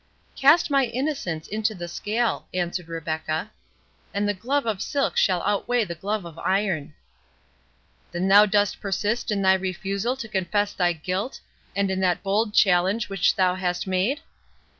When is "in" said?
9.29-9.43, 11.91-11.99